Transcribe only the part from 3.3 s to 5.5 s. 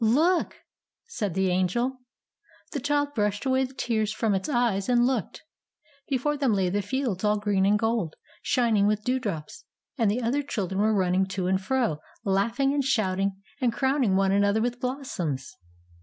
away the tears from its eyes and looked.